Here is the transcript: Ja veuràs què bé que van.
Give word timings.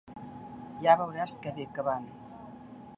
Ja 0.85 0.95
veuràs 1.03 1.37
què 1.45 1.55
bé 1.59 1.67
que 1.77 1.87
van. 1.91 2.09